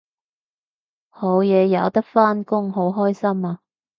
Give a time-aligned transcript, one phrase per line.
[1.11, 3.59] 好嘢有得返工好開心啊！